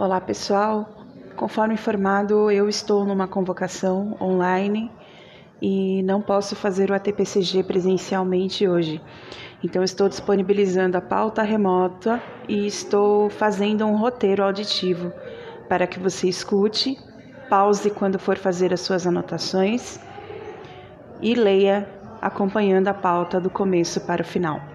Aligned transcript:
Olá 0.00 0.18
pessoal, 0.18 0.88
conforme 1.36 1.74
informado, 1.74 2.50
eu 2.50 2.70
estou 2.70 3.04
numa 3.04 3.28
convocação 3.28 4.16
online 4.18 4.90
e 5.60 6.02
não 6.04 6.22
posso 6.22 6.56
fazer 6.56 6.90
o 6.90 6.94
ATPCG 6.94 7.64
presencialmente 7.64 8.66
hoje. 8.66 8.98
Então, 9.62 9.84
estou 9.84 10.08
disponibilizando 10.08 10.96
a 10.96 11.02
pauta 11.02 11.42
remota 11.42 12.18
e 12.48 12.66
estou 12.66 13.28
fazendo 13.28 13.84
um 13.84 13.94
roteiro 13.94 14.42
auditivo 14.42 15.12
para 15.68 15.86
que 15.86 16.00
você 16.00 16.30
escute, 16.30 16.96
pause 17.50 17.90
quando 17.90 18.18
for 18.18 18.38
fazer 18.38 18.72
as 18.72 18.80
suas 18.80 19.06
anotações 19.06 20.00
e 21.20 21.34
leia 21.34 21.86
acompanhando 22.22 22.88
a 22.88 22.94
pauta 22.94 23.38
do 23.38 23.50
começo 23.50 24.00
para 24.00 24.22
o 24.22 24.26
final. 24.26 24.69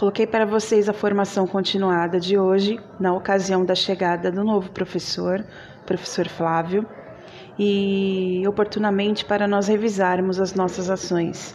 Coloquei 0.00 0.26
para 0.26 0.46
vocês 0.46 0.88
a 0.88 0.94
formação 0.94 1.46
continuada 1.46 2.18
de 2.18 2.38
hoje, 2.38 2.80
na 2.98 3.12
ocasião 3.12 3.66
da 3.66 3.74
chegada 3.74 4.32
do 4.32 4.42
novo 4.42 4.70
professor, 4.70 5.44
professor 5.84 6.26
Flávio, 6.26 6.86
e 7.58 8.42
oportunamente 8.48 9.26
para 9.26 9.46
nós 9.46 9.68
revisarmos 9.68 10.40
as 10.40 10.54
nossas 10.54 10.88
ações. 10.88 11.54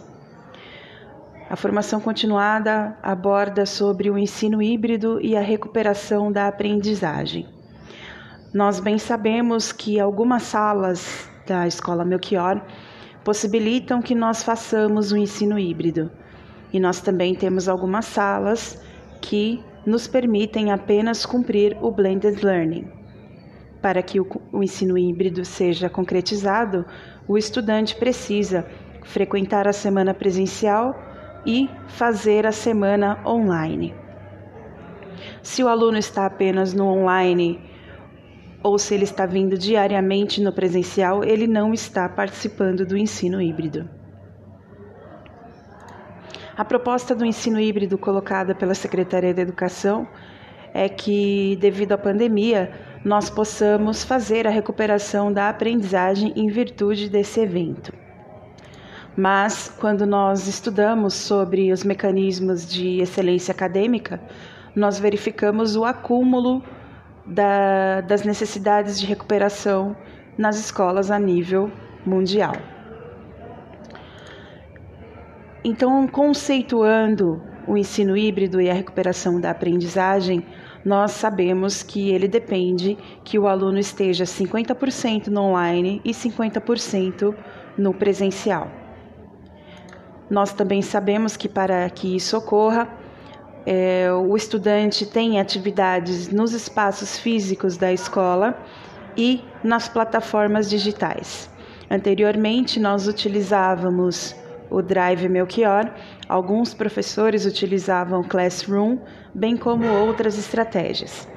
A 1.50 1.56
formação 1.56 2.00
continuada 2.00 2.96
aborda 3.02 3.66
sobre 3.66 4.12
o 4.12 4.18
ensino 4.18 4.62
híbrido 4.62 5.20
e 5.20 5.36
a 5.36 5.42
recuperação 5.42 6.32
da 6.32 6.48
aprendizagem. 6.48 7.48
Nós 8.54 8.80
bem 8.80 9.00
sabemos 9.00 9.72
que 9.72 10.00
algumas 10.00 10.44
salas 10.44 11.28
da 11.48 11.66
Escola 11.66 12.06
Melchior 12.06 12.64
possibilitam 13.24 14.04
que 14.04 14.14
nós 14.14 14.44
façamos 14.44 15.12
o 15.12 15.18
ensino 15.18 15.58
híbrido 15.58 16.12
e 16.72 16.80
nós 16.80 17.02
também 17.02 17.34
temos 17.36 17.68
algumas 17.68 18.06
salas 18.06 18.82
que 19.22 19.64
nos 19.86 20.08
permitem 20.08 20.72
apenas 20.72 21.26
cumprir 21.26 21.78
o 21.82 21.92
blended 21.92 22.44
learning. 22.44 22.88
Para 23.82 24.02
que 24.02 24.20
o, 24.20 24.28
ensino 24.64 24.98
híbrido 24.98 25.46
seja 25.46 25.90
concretizado, 25.90 26.86
o 27.28 27.38
estudante 27.38 27.96
precisa 27.96 28.66
frequentar 29.04 29.68
a 29.68 29.74
semana 29.74 30.14
presencial 30.14 30.96
e 31.46 31.70
fazer 31.88 32.48
a 32.48 32.52
semana 32.52 33.20
online. 33.26 33.94
Se 35.44 35.64
o 35.64 35.68
aluno 35.68 35.98
está 35.98 36.26
apenas 36.26 36.74
no 36.74 36.88
online 36.88 37.62
ou 38.64 38.80
se 38.80 38.96
ele 38.96 39.04
está 39.04 39.28
vindo 39.28 39.56
diariamente 39.56 40.42
no 40.42 40.52
presencial, 40.52 41.24
ele 41.24 41.46
não 41.46 41.72
está 41.72 42.10
participando 42.10 42.84
do 42.84 42.98
ensino 42.98 43.40
híbrido. 43.40 43.88
A 46.58 46.64
proposta 46.64 47.14
do 47.14 47.26
ensino 47.26 47.60
híbrido 47.60 47.98
colocada 47.98 48.56
pela 48.56 48.74
Secretaria 48.74 49.34
da 49.34 49.42
Educação 49.42 50.08
é 50.74 50.88
que, 50.88 51.58
devido 51.60 51.92
à 51.92 51.98
pandemia, 51.98 52.72
nós 53.04 53.30
possamos 53.30 54.06
fazer 54.06 54.48
a 54.48 54.50
recuperação 54.50 55.34
da 55.34 55.50
aprendizagem 55.50 56.32
em 56.34 56.48
virtude 56.48 57.10
desse 57.10 57.42
evento. 57.42 57.92
Mas, 59.18 59.68
quando 59.80 60.06
nós 60.06 60.48
estudamos 60.48 61.14
sobre 61.14 61.74
os 61.74 61.84
mecanismos 61.84 62.66
de 62.66 63.02
excelência 63.02 63.52
acadêmica, 63.52 64.22
nós 64.74 64.98
verificamos 64.98 65.76
o 65.76 65.84
acúmulo 65.84 66.64
da, 67.26 68.00
das 68.00 68.24
necessidades 68.24 68.98
de 68.98 69.06
recuperação 69.06 69.94
nas 70.38 70.58
escolas 70.58 71.12
a 71.12 71.20
nível 71.20 71.70
mundial. 72.06 72.75
Então, 75.68 76.08
conceituando 76.08 77.42
o 77.68 77.76
ensino 77.76 78.16
híbrido 78.16 78.62
e 78.62 78.70
a 78.70 78.74
recuperação 78.76 79.42
da 79.42 79.50
aprendizagem, 79.50 80.46
nós 80.86 81.14
sabemos 81.14 81.82
que 81.82 82.12
ele 82.12 82.28
depende 82.28 82.96
que 83.24 83.40
o 83.40 83.48
aluno 83.48 83.80
esteja 83.80 84.26
50% 84.26 85.26
no 85.26 85.42
online 85.42 86.00
e 86.06 86.12
50% 86.12 87.34
no 87.76 87.96
presencial. 87.96 88.70
Nós 90.30 90.54
também 90.54 90.84
sabemos 90.84 91.36
que 91.36 91.50
para 91.50 91.90
que 91.90 92.16
isso 92.16 92.38
ocorra, 92.38 92.88
é, 93.66 94.12
o 94.14 94.38
estudante 94.38 95.04
tem 95.04 95.40
atividades 95.40 96.30
nos 96.32 96.54
espaços 96.54 97.18
físicos 97.18 97.76
da 97.76 97.92
escola 97.92 98.56
e 99.18 99.44
nas 99.64 99.90
plataformas 99.90 100.70
digitais. 100.70 101.50
Anteriormente, 101.90 102.80
nós 102.80 103.08
utilizávamos 103.08 104.45
o 104.70 104.82
Drive 104.82 105.28
Melchior, 105.30 105.92
alguns 106.28 106.74
professores 106.74 107.46
utilizavam 107.46 108.24
Classroom, 108.24 108.98
bem 109.34 109.56
como 109.56 109.88
outras 109.88 110.38
estratégias. 110.38 111.28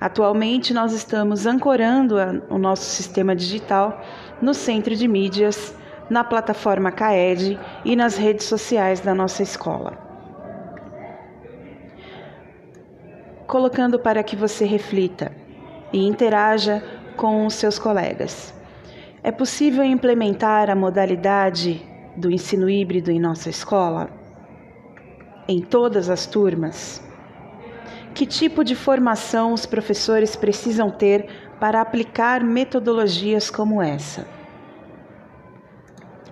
Atualmente, 0.00 0.74
nós 0.74 0.92
estamos 0.92 1.46
ancorando 1.46 2.16
o 2.50 2.58
nosso 2.58 2.84
sistema 2.84 3.36
digital 3.36 4.02
no 4.40 4.52
centro 4.52 4.96
de 4.96 5.06
mídias, 5.06 5.76
na 6.10 6.24
plataforma 6.24 6.90
CAED 6.90 7.58
e 7.84 7.94
nas 7.94 8.16
redes 8.16 8.46
sociais 8.46 9.00
da 9.00 9.14
nossa 9.14 9.42
escola. 9.42 9.96
Colocando 13.46 13.98
para 13.98 14.22
que 14.22 14.34
você 14.34 14.64
reflita 14.64 15.30
e 15.92 16.04
interaja 16.06 16.82
com 17.16 17.46
os 17.46 17.54
seus 17.54 17.78
colegas. 17.78 18.52
É 19.22 19.30
possível 19.30 19.84
implementar 19.84 20.68
a 20.68 20.74
modalidade 20.74 21.91
do 22.16 22.30
ensino 22.30 22.68
híbrido 22.68 23.10
em 23.10 23.20
nossa 23.20 23.48
escola? 23.48 24.10
Em 25.48 25.60
todas 25.60 26.08
as 26.08 26.26
turmas? 26.26 27.02
Que 28.14 28.26
tipo 28.26 28.62
de 28.62 28.74
formação 28.74 29.52
os 29.52 29.64
professores 29.64 30.36
precisam 30.36 30.90
ter 30.90 31.26
para 31.58 31.80
aplicar 31.80 32.44
metodologias 32.44 33.50
como 33.50 33.80
essa? 33.80 34.26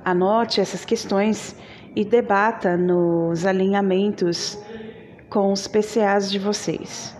Anote 0.04 0.60
essas 0.60 0.84
questões 0.84 1.56
e 1.94 2.04
debata 2.04 2.76
nos 2.76 3.46
alinhamentos 3.46 4.58
com 5.28 5.52
os 5.52 5.66
PCAs 5.66 6.30
de 6.30 6.38
vocês. 6.38 7.16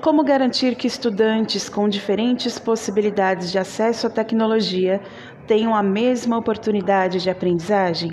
Como 0.00 0.24
garantir 0.24 0.76
que 0.76 0.86
estudantes 0.86 1.68
com 1.68 1.86
diferentes 1.86 2.58
possibilidades 2.58 3.52
de 3.52 3.58
acesso 3.58 4.06
à 4.06 4.10
tecnologia 4.10 5.00
tenham 5.50 5.74
a 5.74 5.82
mesma 5.82 6.38
oportunidade 6.38 7.20
de 7.20 7.28
aprendizagem? 7.28 8.12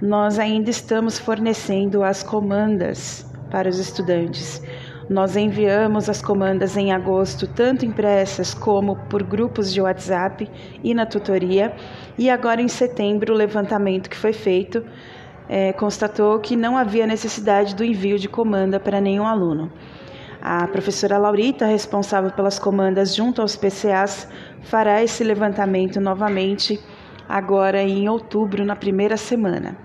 Nós 0.00 0.38
ainda 0.38 0.70
estamos 0.70 1.18
fornecendo 1.18 2.02
as 2.02 2.22
comandas 2.22 3.30
para 3.50 3.68
os 3.68 3.78
estudantes. 3.78 4.62
Nós 5.06 5.36
enviamos 5.36 6.08
as 6.08 6.22
comandas 6.22 6.74
em 6.74 6.92
agosto, 6.92 7.46
tanto 7.46 7.84
impressas 7.84 8.54
como 8.54 8.96
por 9.10 9.22
grupos 9.22 9.70
de 9.70 9.82
WhatsApp 9.82 10.50
e 10.82 10.94
na 10.94 11.04
tutoria. 11.04 11.74
E 12.16 12.30
agora 12.30 12.62
em 12.62 12.68
setembro, 12.68 13.34
o 13.34 13.36
levantamento 13.36 14.08
que 14.08 14.16
foi 14.16 14.32
feito 14.32 14.82
é, 15.50 15.74
constatou 15.74 16.40
que 16.40 16.56
não 16.56 16.78
havia 16.78 17.06
necessidade 17.06 17.74
do 17.74 17.84
envio 17.84 18.18
de 18.18 18.30
comanda 18.30 18.80
para 18.80 18.98
nenhum 18.98 19.26
aluno. 19.26 19.70
A 20.40 20.66
professora 20.68 21.18
Laurita, 21.18 21.66
responsável 21.66 22.30
pelas 22.30 22.58
comandas 22.58 23.14
junto 23.14 23.42
aos 23.42 23.56
PCAs, 23.56 24.28
fará 24.66 25.02
esse 25.02 25.22
levantamento 25.22 26.00
novamente 26.00 26.80
agora 27.28 27.82
em 27.82 28.08
outubro, 28.08 28.64
na 28.64 28.76
primeira 28.76 29.16
semana. 29.16 29.76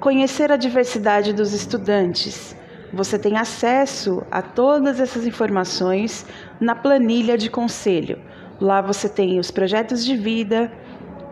Conhecer 0.00 0.50
a 0.50 0.56
diversidade 0.56 1.32
dos 1.32 1.52
estudantes. 1.52 2.56
Você 2.92 3.18
tem 3.18 3.36
acesso 3.36 4.24
a 4.30 4.42
todas 4.42 4.98
essas 4.98 5.24
informações 5.26 6.26
na 6.60 6.74
planilha 6.74 7.38
de 7.38 7.48
conselho. 7.48 8.18
Lá 8.60 8.80
você 8.80 9.08
tem 9.08 9.38
os 9.38 9.50
projetos 9.50 10.04
de 10.04 10.16
vida, 10.16 10.72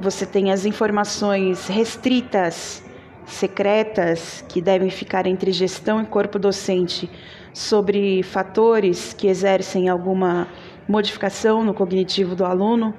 você 0.01 0.25
tem 0.25 0.53
as 0.53 0.65
informações 0.65 1.67
restritas 1.67 2.85
secretas 3.27 4.45
que 4.49 4.61
devem 4.61 4.91
ficar 4.91 5.27
entre 5.27 5.53
gestão 5.53 6.01
e 6.01 6.07
corpo 6.07 6.39
docente 6.39 7.11
sobre 7.53 8.23
fatores 8.23 9.13
que 9.13 9.27
exercem 9.27 9.89
alguma 9.89 10.47
modificação 10.89 11.63
no 11.63 11.75
cognitivo 11.75 12.35
do 12.35 12.45
aluno, 12.45 12.95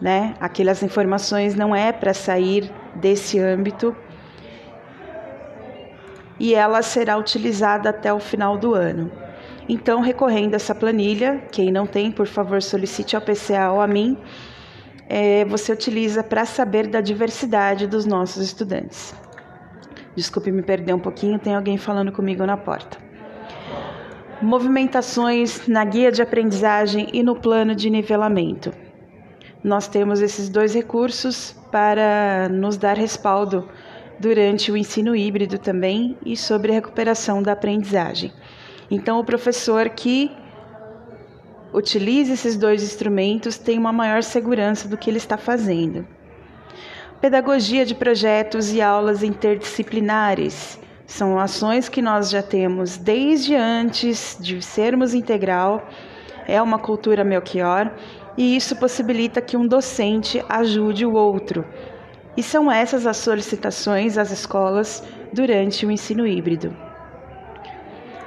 né? 0.00 0.34
Aquelas 0.38 0.82
informações 0.82 1.54
não 1.54 1.74
é 1.74 1.90
para 1.92 2.12
sair 2.12 2.70
desse 2.94 3.38
âmbito 3.38 3.96
e 6.38 6.54
ela 6.54 6.82
será 6.82 7.16
utilizada 7.16 7.88
até 7.88 8.12
o 8.12 8.20
final 8.20 8.58
do 8.58 8.74
ano. 8.74 9.10
Então, 9.68 10.00
recorrendo 10.00 10.54
a 10.54 10.56
essa 10.56 10.74
planilha, 10.74 11.42
quem 11.50 11.72
não 11.72 11.86
tem, 11.86 12.12
por 12.12 12.26
favor, 12.26 12.62
solicite 12.62 13.16
ao 13.16 13.22
PCA 13.22 13.72
ou 13.72 13.80
a 13.80 13.86
mim, 13.86 14.16
é, 15.08 15.44
você 15.46 15.72
utiliza 15.72 16.22
para 16.22 16.44
saber 16.44 16.86
da 16.86 17.00
diversidade 17.00 17.86
dos 17.86 18.04
nossos 18.04 18.44
estudantes. 18.44 19.14
Desculpe 20.14 20.52
me 20.52 20.62
perder 20.62 20.94
um 20.94 21.00
pouquinho, 21.00 21.38
tem 21.38 21.54
alguém 21.54 21.76
falando 21.78 22.12
comigo 22.12 22.44
na 22.46 22.56
porta. 22.56 23.05
Movimentações 24.42 25.66
na 25.66 25.82
guia 25.82 26.12
de 26.12 26.20
aprendizagem 26.20 27.08
e 27.10 27.22
no 27.22 27.34
plano 27.34 27.74
de 27.74 27.88
nivelamento. 27.88 28.70
Nós 29.64 29.88
temos 29.88 30.20
esses 30.20 30.50
dois 30.50 30.74
recursos 30.74 31.56
para 31.72 32.46
nos 32.50 32.76
dar 32.76 32.98
respaldo 32.98 33.66
durante 34.20 34.70
o 34.70 34.76
ensino 34.76 35.16
híbrido 35.16 35.58
também 35.58 36.18
e 36.24 36.36
sobre 36.36 36.70
a 36.70 36.74
recuperação 36.74 37.42
da 37.42 37.52
aprendizagem. 37.52 38.30
Então, 38.90 39.18
o 39.18 39.24
professor 39.24 39.88
que 39.88 40.30
utilize 41.72 42.30
esses 42.30 42.58
dois 42.58 42.82
instrumentos 42.82 43.56
tem 43.56 43.78
uma 43.78 43.92
maior 43.92 44.22
segurança 44.22 44.86
do 44.86 44.98
que 44.98 45.08
ele 45.08 45.18
está 45.18 45.38
fazendo. 45.38 46.06
Pedagogia 47.22 47.86
de 47.86 47.94
projetos 47.94 48.70
e 48.70 48.82
aulas 48.82 49.22
interdisciplinares 49.22 50.78
são 51.06 51.38
ações 51.38 51.88
que 51.88 52.02
nós 52.02 52.30
já 52.30 52.42
temos 52.42 52.96
desde 52.96 53.54
antes 53.54 54.36
de 54.40 54.60
sermos 54.60 55.14
integral. 55.14 55.88
É 56.48 56.60
uma 56.60 56.78
cultura 56.78 57.22
Melchior 57.22 57.92
e 58.36 58.56
isso 58.56 58.76
possibilita 58.76 59.40
que 59.40 59.56
um 59.56 59.66
docente 59.66 60.44
ajude 60.48 61.06
o 61.06 61.14
outro. 61.14 61.64
E 62.36 62.42
são 62.42 62.70
essas 62.70 63.06
as 63.06 63.16
solicitações 63.16 64.18
às 64.18 64.30
escolas 64.30 65.02
durante 65.32 65.86
o 65.86 65.90
ensino 65.90 66.26
híbrido. 66.26 66.76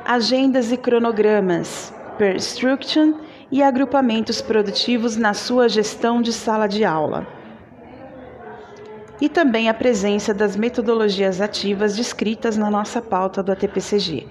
Agendas 0.06 0.72
e 0.72 0.78
cronogramas, 0.78 1.94
per 2.18 2.36
instruction 2.36 3.14
e 3.52 3.62
agrupamentos 3.62 4.42
produtivos 4.42 5.16
na 5.18 5.34
sua 5.34 5.68
gestão 5.68 6.22
de 6.22 6.34
sala 6.34 6.66
de 6.66 6.84
aula. 6.84 7.39
E 9.22 9.28
também 9.28 9.68
a 9.68 9.74
presença 9.74 10.34
das 10.34 10.56
metodologias 10.56 11.42
ativas 11.42 11.96
descritas 11.96 12.56
na 12.56 12.72
nossa 12.72 13.02
pauta 13.02 13.44
do 13.44 13.52
ATPCG. 13.52 14.28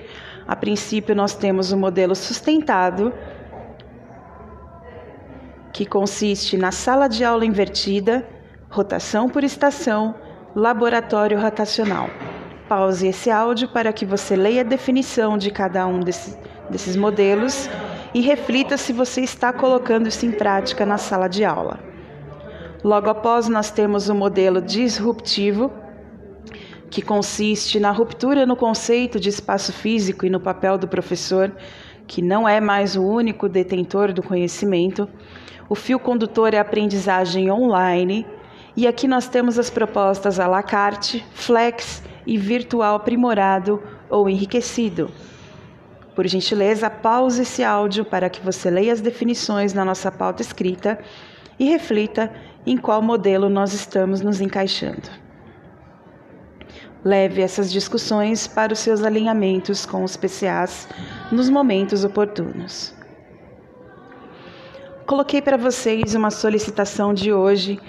A 0.46 0.56
princípio, 0.56 1.14
nós 1.14 1.34
temos 1.34 1.72
o 1.72 1.76
um 1.76 1.78
modelo 1.78 2.14
sustentado, 2.14 3.12
que 5.72 5.84
consiste 5.84 6.56
na 6.56 6.72
sala 6.72 7.06
de 7.06 7.22
aula 7.22 7.44
invertida, 7.44 8.26
rotação 8.70 9.28
por 9.28 9.44
estação, 9.44 10.14
laboratório 10.56 11.40
rotacional. 11.40 12.08
Pause 12.68 13.08
esse 13.08 13.30
áudio 13.30 13.68
para 13.68 13.92
que 13.92 14.04
você 14.04 14.36
leia 14.36 14.62
a 14.62 14.64
definição 14.64 15.38
de 15.38 15.50
cada 15.50 15.86
um 15.86 16.00
desse, 16.00 16.36
desses 16.68 16.96
modelos 16.96 17.68
e 18.14 18.20
reflita 18.20 18.76
se 18.76 18.92
você 18.92 19.20
está 19.20 19.52
colocando 19.52 20.08
isso 20.08 20.26
em 20.26 20.32
prática 20.32 20.84
na 20.84 20.98
sala 20.98 21.28
de 21.28 21.44
aula. 21.44 21.78
Logo 22.88 23.10
após, 23.10 23.50
nós 23.50 23.70
temos 23.70 24.08
o 24.08 24.14
modelo 24.14 24.62
disruptivo, 24.62 25.70
que 26.88 27.02
consiste 27.02 27.78
na 27.78 27.90
ruptura 27.90 28.46
no 28.46 28.56
conceito 28.56 29.20
de 29.20 29.28
espaço 29.28 29.74
físico 29.74 30.24
e 30.24 30.30
no 30.30 30.40
papel 30.40 30.78
do 30.78 30.88
professor, 30.88 31.54
que 32.06 32.22
não 32.22 32.48
é 32.48 32.62
mais 32.62 32.96
o 32.96 33.02
único 33.02 33.46
detentor 33.46 34.10
do 34.10 34.22
conhecimento. 34.22 35.06
O 35.68 35.74
fio 35.74 35.98
condutor 35.98 36.54
é 36.54 36.56
a 36.56 36.62
aprendizagem 36.62 37.50
online. 37.50 38.26
E 38.74 38.86
aqui 38.86 39.06
nós 39.06 39.28
temos 39.28 39.58
as 39.58 39.68
propostas 39.68 40.40
à 40.40 40.46
la 40.46 40.62
carte, 40.62 41.22
flex 41.34 42.02
e 42.26 42.38
virtual 42.38 42.96
aprimorado 42.96 43.82
ou 44.08 44.30
enriquecido. 44.30 45.10
Por 46.16 46.26
gentileza, 46.26 46.88
pause 46.88 47.42
esse 47.42 47.62
áudio 47.62 48.06
para 48.06 48.30
que 48.30 48.40
você 48.40 48.70
leia 48.70 48.94
as 48.94 49.02
definições 49.02 49.74
na 49.74 49.84
nossa 49.84 50.10
pauta 50.10 50.40
escrita 50.40 50.98
e 51.58 51.64
reflita 51.64 52.32
em 52.66 52.76
qual 52.76 53.02
modelo 53.02 53.48
nós 53.48 53.72
estamos 53.72 54.20
nos 54.20 54.40
encaixando. 54.40 55.08
Leve 57.04 57.42
essas 57.42 57.70
discussões 57.70 58.46
para 58.46 58.72
os 58.72 58.78
seus 58.80 59.02
alinhamentos 59.02 59.86
com 59.86 60.02
os 60.04 60.16
PCAs 60.16 60.88
nos 61.30 61.48
momentos 61.48 62.04
oportunos. 62.04 62.94
Coloquei 65.06 65.40
para 65.40 65.56
vocês 65.56 66.14
uma 66.14 66.30
solicitação 66.30 67.14
de 67.14 67.32
hoje 67.32 67.80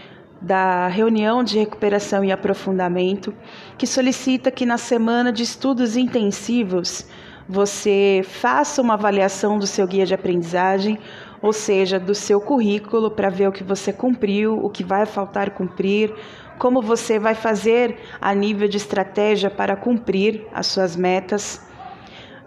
da 0.41 0.87
reunião 0.87 1.43
de 1.43 1.59
recuperação 1.59 2.23
e 2.23 2.31
aprofundamento, 2.31 3.33
que 3.77 3.85
solicita 3.85 4.49
que 4.49 4.65
na 4.65 4.77
semana 4.77 5.33
de 5.33 5.43
estudos 5.43 5.97
intensivos 5.97 7.05
você 7.47 8.21
faça 8.23 8.81
uma 8.81 8.93
avaliação 8.93 9.57
do 9.59 9.67
seu 9.67 9.85
guia 9.87 10.05
de 10.05 10.13
aprendizagem, 10.13 10.99
ou 11.41 11.53
seja, 11.53 11.99
do 11.99 12.13
seu 12.13 12.41
currículo, 12.41 13.09
para 13.11 13.29
ver 13.29 13.47
o 13.47 13.51
que 13.51 13.63
você 13.63 13.93
cumpriu, 13.93 14.57
o 14.57 14.69
que 14.69 14.83
vai 14.83 15.05
faltar 15.05 15.51
cumprir, 15.51 16.13
como 16.57 16.81
você 16.81 17.17
vai 17.17 17.33
fazer 17.33 17.97
a 18.19 18.33
nível 18.33 18.67
de 18.67 18.77
estratégia 18.77 19.49
para 19.49 19.75
cumprir 19.75 20.45
as 20.53 20.67
suas 20.67 20.95
metas, 20.95 21.65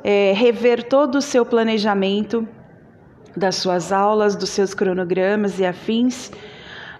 é, 0.04 0.32
rever 0.34 0.84
todo 0.84 1.16
o 1.16 1.22
seu 1.22 1.46
planejamento 1.46 2.46
das 3.36 3.56
suas 3.56 3.90
aulas, 3.90 4.36
dos 4.36 4.50
seus 4.50 4.74
cronogramas 4.74 5.58
e 5.58 5.64
afins. 5.64 6.30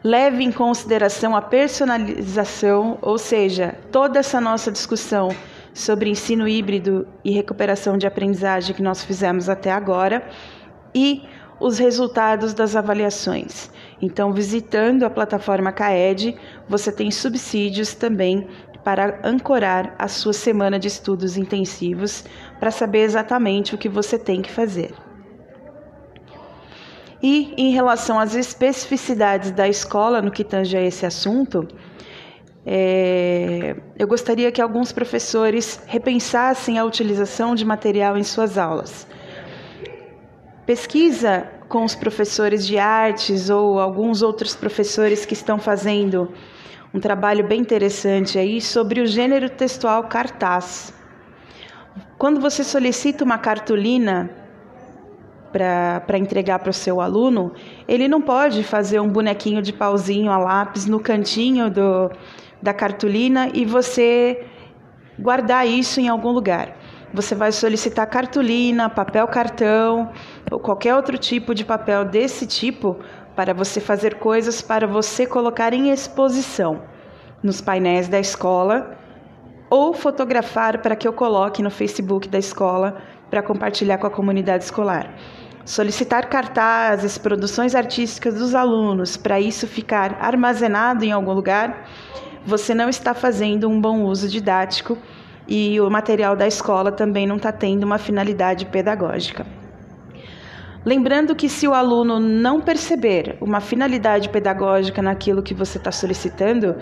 Leve 0.02 0.42
em 0.42 0.50
consideração 0.50 1.36
a 1.36 1.42
personalização, 1.42 2.98
ou 3.02 3.18
seja, 3.18 3.76
toda 3.92 4.18
essa 4.18 4.40
nossa 4.40 4.72
discussão 4.72 5.28
sobre 5.74 6.10
ensino 6.10 6.48
híbrido 6.48 7.06
e 7.24 7.30
recuperação 7.30 7.96
de 7.96 8.06
aprendizagem 8.06 8.74
que 8.74 8.82
nós 8.82 9.04
fizemos 9.04 9.48
até 9.48 9.70
agora 9.70 10.26
e 10.94 11.22
os 11.62 11.78
resultados 11.78 12.52
das 12.52 12.74
avaliações. 12.74 13.70
Então, 14.00 14.32
visitando 14.32 15.04
a 15.04 15.10
plataforma 15.10 15.70
CAED, 15.70 16.36
você 16.68 16.90
tem 16.90 17.10
subsídios 17.10 17.94
também 17.94 18.48
para 18.82 19.20
ancorar 19.22 19.94
a 19.96 20.08
sua 20.08 20.32
semana 20.32 20.76
de 20.76 20.88
estudos 20.88 21.36
intensivos 21.36 22.24
para 22.58 22.72
saber 22.72 23.02
exatamente 23.02 23.74
o 23.74 23.78
que 23.78 23.88
você 23.88 24.18
tem 24.18 24.42
que 24.42 24.50
fazer. 24.50 24.92
E 27.22 27.54
em 27.56 27.70
relação 27.70 28.18
às 28.18 28.34
especificidades 28.34 29.52
da 29.52 29.68
escola 29.68 30.20
no 30.20 30.32
que 30.32 30.42
tange 30.42 30.76
a 30.76 30.82
esse 30.82 31.06
assunto, 31.06 31.68
é, 32.66 33.76
eu 33.96 34.08
gostaria 34.08 34.50
que 34.50 34.60
alguns 34.60 34.90
professores 34.90 35.80
repensassem 35.86 36.76
a 36.76 36.84
utilização 36.84 37.54
de 37.54 37.64
material 37.64 38.18
em 38.18 38.24
suas 38.24 38.58
aulas. 38.58 39.06
Pesquisa 40.66 41.48
com 41.72 41.84
os 41.84 41.94
professores 41.94 42.66
de 42.66 42.76
artes 42.76 43.48
ou 43.48 43.80
alguns 43.80 44.20
outros 44.20 44.54
professores 44.54 45.24
que 45.24 45.32
estão 45.32 45.58
fazendo 45.58 46.30
um 46.92 47.00
trabalho 47.00 47.48
bem 47.48 47.62
interessante 47.62 48.38
aí 48.38 48.60
sobre 48.60 49.00
o 49.00 49.06
gênero 49.06 49.48
textual 49.48 50.04
cartaz. 50.04 50.92
Quando 52.18 52.42
você 52.42 52.62
solicita 52.62 53.24
uma 53.24 53.38
cartolina 53.38 54.30
para 55.50 56.18
entregar 56.18 56.58
para 56.58 56.68
o 56.68 56.74
seu 56.74 57.00
aluno, 57.00 57.54
ele 57.88 58.06
não 58.06 58.20
pode 58.20 58.62
fazer 58.62 59.00
um 59.00 59.08
bonequinho 59.08 59.62
de 59.62 59.72
pauzinho 59.72 60.30
a 60.30 60.36
lápis 60.36 60.84
no 60.84 61.00
cantinho 61.00 61.70
do, 61.70 62.10
da 62.60 62.74
cartolina 62.74 63.48
e 63.54 63.64
você 63.64 64.44
guardar 65.18 65.66
isso 65.66 65.98
em 66.02 66.08
algum 66.10 66.32
lugar. 66.32 66.76
Você 67.14 67.34
vai 67.34 67.50
solicitar 67.50 68.06
cartolina, 68.06 68.90
papel 68.90 69.26
cartão 69.28 70.10
ou 70.52 70.60
qualquer 70.60 70.94
outro 70.94 71.16
tipo 71.16 71.54
de 71.54 71.64
papel 71.64 72.04
desse 72.04 72.46
tipo 72.46 72.98
para 73.34 73.54
você 73.54 73.80
fazer 73.80 74.16
coisas 74.16 74.60
para 74.60 74.86
você 74.86 75.26
colocar 75.26 75.72
em 75.72 75.90
exposição 75.90 76.82
nos 77.42 77.60
painéis 77.60 78.08
da 78.08 78.20
escola 78.20 78.96
ou 79.70 79.94
fotografar 79.94 80.82
para 80.82 80.94
que 80.94 81.08
eu 81.08 81.12
coloque 81.12 81.62
no 81.62 81.70
Facebook 81.70 82.28
da 82.28 82.38
escola 82.38 82.98
para 83.30 83.42
compartilhar 83.42 83.96
com 83.96 84.06
a 84.06 84.10
comunidade 84.10 84.64
escolar. 84.64 85.14
Solicitar 85.64 86.28
cartazes, 86.28 87.16
produções 87.16 87.74
artísticas 87.74 88.34
dos 88.34 88.54
alunos 88.54 89.16
para 89.16 89.40
isso 89.40 89.66
ficar 89.66 90.18
armazenado 90.20 91.04
em 91.04 91.12
algum 91.12 91.32
lugar 91.32 91.86
você 92.44 92.74
não 92.74 92.88
está 92.88 93.14
fazendo 93.14 93.68
um 93.68 93.80
bom 93.80 94.02
uso 94.02 94.28
didático 94.28 94.98
e 95.46 95.80
o 95.80 95.88
material 95.88 96.34
da 96.34 96.46
escola 96.46 96.90
também 96.90 97.26
não 97.26 97.36
está 97.36 97.52
tendo 97.52 97.84
uma 97.84 97.98
finalidade 97.98 98.66
pedagógica. 98.66 99.46
Lembrando 100.84 101.36
que 101.36 101.48
se 101.48 101.68
o 101.68 101.74
aluno 101.74 102.18
não 102.18 102.60
perceber 102.60 103.38
uma 103.40 103.60
finalidade 103.60 104.28
pedagógica 104.28 105.00
naquilo 105.00 105.40
que 105.40 105.54
você 105.54 105.78
está 105.78 105.92
solicitando, 105.92 106.74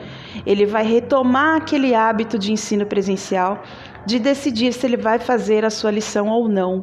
ele 0.47 0.65
vai 0.65 0.83
retomar 0.83 1.59
aquele 1.59 1.95
hábito 1.95 2.39
de 2.39 2.51
ensino 2.51 2.87
presencial 2.87 3.63
de 4.07 4.19
decidir 4.19 4.73
se 4.73 4.87
ele 4.87 4.97
vai 4.97 5.19
fazer 5.19 5.67
a 5.67 5.71
sua 5.71 5.91
lição 5.91 6.29
ou 6.29 6.49
não. 6.49 6.83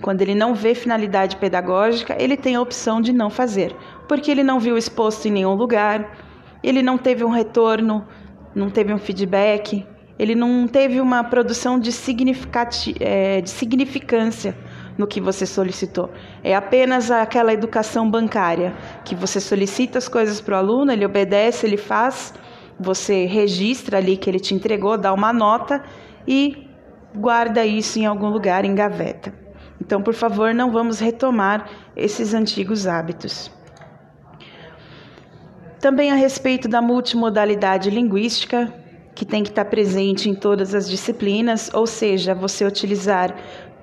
Quando 0.00 0.22
ele 0.22 0.34
não 0.34 0.54
vê 0.54 0.74
finalidade 0.74 1.36
pedagógica, 1.36 2.16
ele 2.18 2.38
tem 2.38 2.56
a 2.56 2.62
opção 2.62 3.02
de 3.02 3.12
não 3.12 3.28
fazer, 3.28 3.76
porque 4.08 4.30
ele 4.30 4.42
não 4.42 4.58
viu 4.58 4.78
exposto 4.78 5.28
em 5.28 5.32
nenhum 5.32 5.54
lugar, 5.54 6.10
ele 6.62 6.82
não 6.82 6.96
teve 6.96 7.22
um 7.22 7.30
retorno, 7.30 8.02
não 8.54 8.70
teve 8.70 8.94
um 8.94 8.98
feedback, 8.98 9.86
ele 10.18 10.34
não 10.34 10.66
teve 10.66 11.02
uma 11.02 11.22
produção 11.22 11.78
de, 11.78 11.90
é, 13.00 13.42
de 13.42 13.50
significância 13.50 14.56
no 14.96 15.06
que 15.06 15.20
você 15.20 15.46
solicitou. 15.46 16.10
É 16.42 16.54
apenas 16.54 17.10
aquela 17.10 17.52
educação 17.52 18.10
bancária 18.10 18.74
que 19.04 19.14
você 19.14 19.40
solicita 19.40 19.98
as 19.98 20.08
coisas 20.08 20.40
para 20.40 20.56
o 20.56 20.58
aluno, 20.58 20.92
ele 20.92 21.04
obedece, 21.04 21.66
ele 21.66 21.76
faz, 21.76 22.32
você 22.78 23.26
registra 23.26 23.98
ali 23.98 24.16
que 24.16 24.28
ele 24.28 24.40
te 24.40 24.54
entregou, 24.54 24.96
dá 24.98 25.12
uma 25.12 25.32
nota 25.32 25.82
e 26.26 26.68
guarda 27.14 27.64
isso 27.64 27.98
em 27.98 28.06
algum 28.06 28.28
lugar 28.28 28.64
em 28.64 28.74
gaveta. 28.74 29.32
Então, 29.80 30.02
por 30.02 30.14
favor, 30.14 30.54
não 30.54 30.72
vamos 30.72 31.00
retomar 31.00 31.68
esses 31.94 32.34
antigos 32.34 32.86
hábitos. 32.86 33.50
Também 35.80 36.10
a 36.10 36.14
respeito 36.14 36.68
da 36.68 36.80
multimodalidade 36.80 37.90
linguística, 37.90 38.72
que 39.14 39.24
tem 39.24 39.42
que 39.42 39.48
estar 39.48 39.64
presente 39.64 40.28
em 40.28 40.34
todas 40.34 40.74
as 40.74 40.88
disciplinas, 40.88 41.70
ou 41.72 41.86
seja, 41.86 42.34
você 42.34 42.66
utilizar 42.66 43.34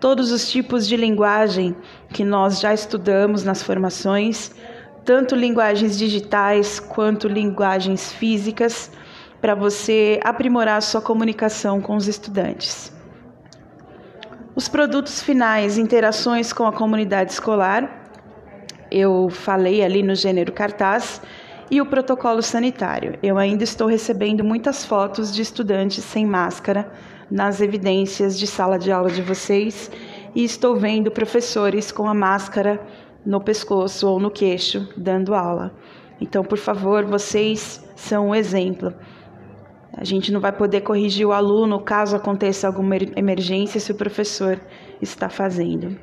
todos 0.04 0.34
os 0.34 0.52
tipos 0.52 0.86
de 0.86 0.98
linguagem 0.98 1.74
que 2.10 2.26
nós 2.26 2.60
já 2.60 2.74
estudamos 2.74 3.46
nas 3.46 3.64
formações, 3.64 4.54
tanto 5.06 5.34
linguagens 5.34 5.98
digitais 5.98 6.78
quanto 6.78 7.26
linguagens 7.30 8.12
físicas, 8.12 8.92
para 9.40 9.56
você 9.56 10.20
aprimorar 10.22 10.80
a 10.80 10.82
sua 10.82 11.00
comunicação 11.00 11.80
com 11.80 11.96
os 11.96 12.10
estudantes. 12.10 12.94
Os 14.54 14.68
produtos 14.68 15.24
finais, 15.24 15.78
interações 15.78 16.52
com 16.52 16.68
a 16.68 16.74
comunidade 16.74 17.32
escolar, 17.32 18.12
eu 18.92 19.30
falei 19.30 19.82
ali 19.82 20.04
no 20.04 20.16
gênero 20.16 20.52
cartaz, 20.52 21.22
e 21.72 21.80
o 21.80 21.86
protocolo 21.86 22.42
sanitário. 22.42 23.18
Eu 23.24 23.38
ainda 23.38 23.64
estou 23.64 23.88
recebendo 23.88 24.44
muitas 24.44 24.84
fotos 24.84 25.34
de 25.34 25.42
estudantes 25.42 26.04
sem 26.04 26.26
máscara 26.26 26.92
nas 27.34 27.62
evidências 27.62 28.38
de 28.38 28.46
sala 28.46 28.78
de 28.78 28.92
aula 28.92 29.10
de 29.10 29.24
vocês 29.24 29.90
e 30.36 30.44
estou 30.44 30.76
vendo 30.76 31.10
professores 31.10 31.92
com 31.92 32.08
a 32.08 32.14
máscara 32.14 32.80
no 33.26 33.42
pescoço 33.42 34.08
ou 34.08 34.20
no 34.20 34.30
queixo 34.30 34.88
dando 34.96 35.34
aula. 35.34 35.74
Então, 36.22 36.44
por 36.44 36.60
favor, 36.60 37.04
vocês 37.06 37.84
são 37.96 38.28
um 38.28 38.36
exemplo. 38.36 38.94
A 39.98 40.04
gente 40.04 40.32
não 40.32 40.40
vai 40.40 40.52
poder 40.52 40.82
corrigir 40.82 41.26
o 41.26 41.32
aluno 41.32 41.80
caso 41.80 42.16
aconteça 42.16 42.68
alguma 42.68 42.98
emergência 43.16 43.80
se 43.80 43.92
o 43.92 43.96
professor 43.96 44.62
está 45.02 45.28
fazendo. 45.28 45.98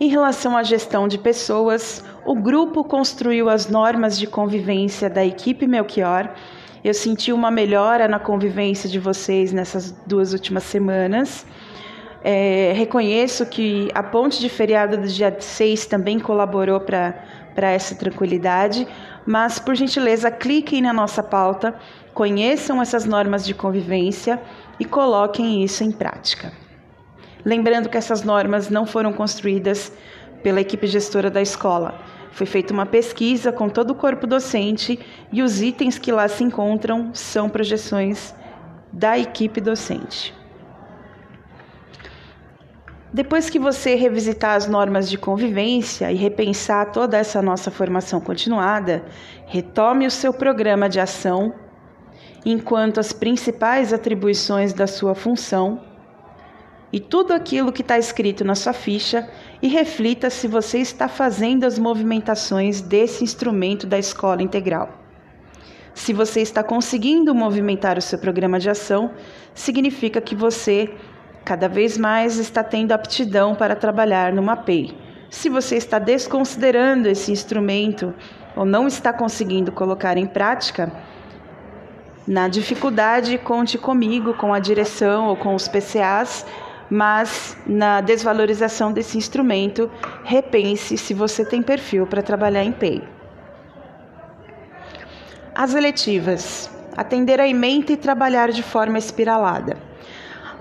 Em 0.00 0.08
relação 0.08 0.56
à 0.56 0.62
gestão 0.62 1.06
de 1.06 1.18
pessoas, 1.18 2.02
o 2.24 2.34
grupo 2.34 2.82
construiu 2.82 3.50
as 3.50 3.68
normas 3.68 4.18
de 4.18 4.26
convivência 4.26 5.10
da 5.10 5.22
equipe 5.22 5.66
Melchior. 5.66 6.34
Eu 6.82 6.94
senti 6.94 7.30
uma 7.30 7.50
melhora 7.50 8.08
na 8.08 8.18
convivência 8.18 8.88
de 8.88 8.98
vocês 8.98 9.52
nessas 9.52 9.92
duas 10.06 10.32
últimas 10.32 10.62
semanas. 10.62 11.46
É, 12.24 12.72
reconheço 12.74 13.44
que 13.44 13.90
a 13.94 14.02
ponte 14.02 14.40
de 14.40 14.48
feriado 14.48 14.96
do 14.96 15.06
dia 15.06 15.34
6 15.38 15.86
também 15.86 16.18
colaborou 16.18 16.80
para 16.80 17.70
essa 17.70 17.94
tranquilidade, 17.94 18.88
mas 19.26 19.58
por 19.58 19.74
gentileza, 19.74 20.30
cliquem 20.30 20.80
na 20.80 20.92
nossa 20.92 21.22
pauta, 21.22 21.74
conheçam 22.14 22.80
essas 22.80 23.04
normas 23.04 23.44
de 23.44 23.52
convivência 23.52 24.40
e 24.78 24.84
coloquem 24.86 25.62
isso 25.62 25.84
em 25.84 25.92
prática. 25.92 26.50
Lembrando 27.44 27.90
que 27.90 27.98
essas 27.98 28.22
normas 28.22 28.70
não 28.70 28.86
foram 28.86 29.12
construídas 29.12 29.92
pela 30.42 30.60
equipe 30.62 30.86
gestora 30.86 31.30
da 31.30 31.42
escola. 31.42 32.00
Foi 32.32 32.46
feita 32.46 32.72
uma 32.72 32.86
pesquisa 32.86 33.52
com 33.52 33.68
todo 33.68 33.90
o 33.90 33.94
corpo 33.94 34.26
docente 34.26 34.98
e 35.32 35.42
os 35.42 35.60
itens 35.60 35.98
que 35.98 36.12
lá 36.12 36.28
se 36.28 36.44
encontram 36.44 37.10
são 37.12 37.48
projeções 37.48 38.34
da 38.92 39.18
equipe 39.18 39.60
docente. 39.60 40.34
Depois 43.12 43.50
que 43.50 43.58
você 43.58 43.96
revisitar 43.96 44.54
as 44.54 44.68
normas 44.68 45.10
de 45.10 45.18
convivência 45.18 46.12
e 46.12 46.14
repensar 46.14 46.92
toda 46.92 47.16
essa 47.16 47.42
nossa 47.42 47.68
formação 47.68 48.20
continuada, 48.20 49.04
retome 49.46 50.06
o 50.06 50.10
seu 50.10 50.32
programa 50.32 50.88
de 50.88 51.00
ação 51.00 51.52
enquanto 52.46 53.00
as 53.00 53.12
principais 53.12 53.92
atribuições 53.92 54.72
da 54.72 54.86
sua 54.86 55.14
função 55.14 55.89
e 56.92 56.98
tudo 56.98 57.32
aquilo 57.32 57.72
que 57.72 57.82
está 57.82 57.98
escrito 57.98 58.44
na 58.44 58.54
sua 58.54 58.72
ficha 58.72 59.28
e 59.62 59.68
reflita 59.68 60.28
se 60.28 60.48
você 60.48 60.78
está 60.78 61.08
fazendo 61.08 61.64
as 61.64 61.78
movimentações 61.78 62.80
desse 62.80 63.22
instrumento 63.22 63.86
da 63.86 63.98
escola 63.98 64.42
integral. 64.42 64.98
Se 65.94 66.12
você 66.12 66.40
está 66.40 66.62
conseguindo 66.62 67.34
movimentar 67.34 67.98
o 67.98 68.02
seu 68.02 68.18
programa 68.18 68.58
de 68.58 68.70
ação, 68.70 69.10
significa 69.54 70.20
que 70.20 70.34
você 70.34 70.92
cada 71.44 71.68
vez 71.68 71.96
mais 71.96 72.38
está 72.38 72.62
tendo 72.62 72.92
aptidão 72.92 73.54
para 73.54 73.76
trabalhar 73.76 74.32
no 74.32 74.42
MAPEI. 74.42 74.96
Se 75.28 75.48
você 75.48 75.76
está 75.76 75.98
desconsiderando 75.98 77.08
esse 77.08 77.30
instrumento 77.30 78.14
ou 78.56 78.64
não 78.64 78.86
está 78.86 79.12
conseguindo 79.12 79.70
colocar 79.70 80.16
em 80.16 80.26
prática, 80.26 80.92
na 82.26 82.48
dificuldade, 82.48 83.38
conte 83.38 83.78
comigo, 83.78 84.34
com 84.34 84.52
a 84.52 84.58
direção 84.58 85.28
ou 85.28 85.36
com 85.36 85.54
os 85.54 85.68
PCAs 85.68 86.46
mas 86.90 87.56
na 87.66 88.00
desvalorização 88.00 88.92
desse 88.92 89.16
instrumento, 89.16 89.88
repense 90.24 90.98
se 90.98 91.14
você 91.14 91.44
tem 91.44 91.62
perfil 91.62 92.06
para 92.06 92.22
trabalhar 92.22 92.64
em 92.64 92.72
PEI. 92.72 93.02
As 95.54 95.74
eletivas. 95.74 96.68
Atender 96.96 97.40
a 97.40 97.46
ementa 97.46 97.92
e 97.92 97.96
trabalhar 97.96 98.50
de 98.50 98.62
forma 98.62 98.98
espiralada. 98.98 99.76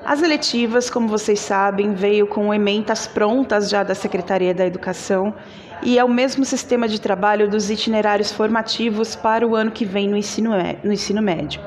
As 0.06 0.22
eletivas, 0.22 0.90
como 0.90 1.08
vocês 1.08 1.40
sabem, 1.40 1.94
veio 1.94 2.28
com 2.28 2.54
ementas 2.54 3.08
prontas 3.08 3.70
já 3.70 3.84
da 3.84 3.96
Secretaria 3.96 4.54
da 4.54 4.66
Educação 4.66 5.34
e 5.82 5.98
é 5.98 6.04
o 6.04 6.10
mesmo 6.10 6.46
sistema 6.46 6.88
de 6.88 7.02
trabalho 7.02 7.50
dos 7.50 7.70
itinerários 7.70 8.32
formativos 8.32 9.16
para 9.16 9.46
o 9.48 9.56
ano 9.56 9.72
que 9.72 9.86
vem 9.86 10.08
no 10.08 10.16
ensino, 10.16 10.52
no 10.84 10.94
ensino 10.94 11.22
médio. 11.22 11.62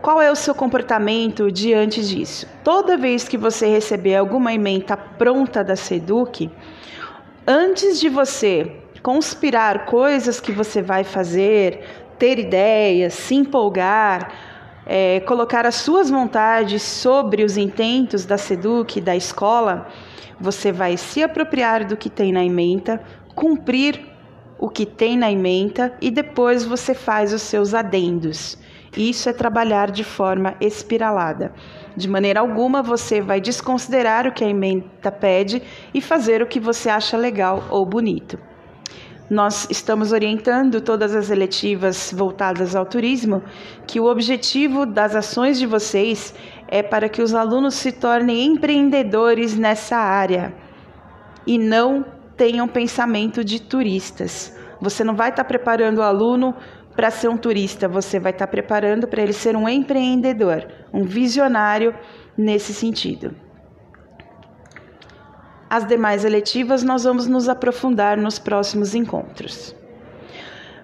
Qual 0.00 0.22
é 0.22 0.30
o 0.30 0.36
seu 0.36 0.54
comportamento 0.54 1.50
diante 1.50 2.06
disso? 2.06 2.46
Toda 2.62 2.96
vez 2.96 3.26
que 3.26 3.36
você 3.36 3.66
receber 3.66 4.14
alguma 4.14 4.52
emenda 4.52 4.96
pronta 4.96 5.64
da 5.64 5.74
Seduc, 5.74 6.48
antes 7.44 7.98
de 7.98 8.08
você 8.08 8.76
conspirar 9.02 9.86
coisas 9.86 10.40
que 10.40 10.52
você 10.52 10.80
vai 10.80 11.02
fazer, 11.02 11.84
ter 12.16 12.38
ideias, 12.38 13.12
se 13.14 13.34
empolgar, 13.34 14.32
é, 14.86 15.18
colocar 15.20 15.66
as 15.66 15.74
suas 15.74 16.08
vontades 16.08 16.80
sobre 16.80 17.42
os 17.42 17.56
intentos 17.56 18.24
da 18.24 18.38
Seduc, 18.38 19.00
da 19.00 19.16
escola, 19.16 19.88
você 20.38 20.70
vai 20.70 20.96
se 20.96 21.24
apropriar 21.24 21.84
do 21.84 21.96
que 21.96 22.08
tem 22.08 22.32
na 22.32 22.44
emenda, 22.44 23.02
cumprir 23.34 24.00
o 24.58 24.68
que 24.68 24.86
tem 24.86 25.16
na 25.16 25.30
emenda 25.30 25.92
e 26.00 26.08
depois 26.08 26.64
você 26.64 26.94
faz 26.94 27.32
os 27.32 27.42
seus 27.42 27.74
adendos. 27.74 28.56
Isso 28.98 29.28
é 29.28 29.32
trabalhar 29.32 29.92
de 29.92 30.02
forma 30.02 30.56
espiralada. 30.60 31.52
De 31.96 32.08
maneira 32.08 32.40
alguma 32.40 32.82
você 32.82 33.20
vai 33.20 33.40
desconsiderar 33.40 34.26
o 34.26 34.32
que 34.32 34.42
a 34.42 34.48
emenda 34.48 35.12
pede 35.12 35.62
e 35.94 36.00
fazer 36.00 36.42
o 36.42 36.48
que 36.48 36.58
você 36.58 36.90
acha 36.90 37.16
legal 37.16 37.62
ou 37.70 37.86
bonito. 37.86 38.36
Nós 39.30 39.68
estamos 39.70 40.10
orientando 40.10 40.80
todas 40.80 41.14
as 41.14 41.30
eletivas 41.30 42.12
voltadas 42.12 42.74
ao 42.74 42.84
turismo 42.84 43.40
que 43.86 44.00
o 44.00 44.06
objetivo 44.06 44.84
das 44.84 45.14
ações 45.14 45.60
de 45.60 45.66
vocês 45.66 46.34
é 46.66 46.82
para 46.82 47.08
que 47.08 47.22
os 47.22 47.36
alunos 47.36 47.74
se 47.74 47.92
tornem 47.92 48.46
empreendedores 48.46 49.56
nessa 49.56 49.96
área 49.96 50.52
e 51.46 51.56
não 51.56 52.04
tenham 52.36 52.66
pensamento 52.66 53.44
de 53.44 53.62
turistas. 53.62 54.58
Você 54.80 55.04
não 55.04 55.14
vai 55.14 55.30
estar 55.30 55.44
preparando 55.44 55.98
o 55.98 56.02
aluno 56.02 56.54
para 56.98 57.12
ser 57.12 57.28
um 57.28 57.36
turista, 57.36 57.86
você 57.86 58.18
vai 58.18 58.32
estar 58.32 58.48
preparando 58.48 59.06
para 59.06 59.22
ele 59.22 59.32
ser 59.32 59.54
um 59.54 59.68
empreendedor, 59.68 60.66
um 60.92 61.04
visionário 61.04 61.94
nesse 62.36 62.74
sentido. 62.74 63.36
As 65.70 65.86
demais 65.86 66.24
eletivas 66.24 66.82
nós 66.82 67.04
vamos 67.04 67.28
nos 67.28 67.48
aprofundar 67.48 68.16
nos 68.16 68.40
próximos 68.40 68.96
encontros. 68.96 69.76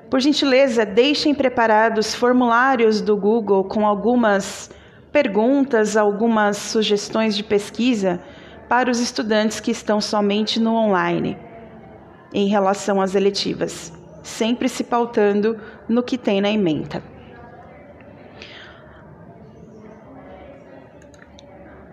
Por 0.08 0.20
gentileza, 0.20 0.86
deixem 0.86 1.34
preparados 1.34 2.14
formulários 2.14 3.00
do 3.00 3.16
Google 3.16 3.64
com 3.64 3.84
algumas 3.84 4.70
perguntas, 5.10 5.96
algumas 5.96 6.56
sugestões 6.58 7.36
de 7.36 7.42
pesquisa 7.42 8.22
para 8.68 8.88
os 8.88 9.00
estudantes 9.00 9.58
que 9.58 9.72
estão 9.72 10.00
somente 10.00 10.60
no 10.60 10.76
online 10.76 11.36
em 12.32 12.46
relação 12.46 13.00
às 13.00 13.16
eletivas 13.16 14.03
sempre 14.24 14.68
se 14.68 14.82
pautando 14.82 15.60
no 15.86 16.02
que 16.02 16.18
tem 16.18 16.40
na 16.40 16.50
ementa. 16.50 17.02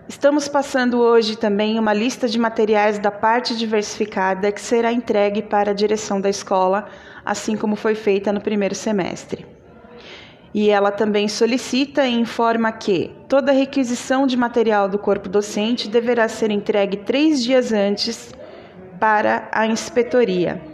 Estamos 0.08 0.48
passando 0.48 1.00
hoje 1.00 1.36
também 1.36 1.78
uma 1.78 1.92
lista 1.92 2.28
de 2.28 2.38
materiais 2.38 2.98
da 2.98 3.10
parte 3.10 3.56
diversificada 3.56 4.50
que 4.50 4.60
será 4.60 4.92
entregue 4.92 5.42
para 5.42 5.72
a 5.72 5.74
direção 5.74 6.20
da 6.20 6.30
escola, 6.30 6.86
assim 7.24 7.56
como 7.56 7.76
foi 7.76 7.94
feita 7.94 8.32
no 8.32 8.40
primeiro 8.40 8.74
semestre. 8.74 9.44
E 10.54 10.70
ela 10.70 10.90
também 10.90 11.28
solicita 11.28 12.06
e 12.06 12.14
informa 12.14 12.70
que 12.72 13.10
toda 13.28 13.52
requisição 13.52 14.26
de 14.26 14.36
material 14.36 14.88
do 14.88 14.98
corpo 14.98 15.28
docente 15.28 15.88
deverá 15.88 16.28
ser 16.28 16.50
entregue 16.50 16.98
três 16.98 17.42
dias 17.42 17.72
antes 17.72 18.32
para 19.00 19.48
a 19.50 19.66
inspetoria 19.66 20.71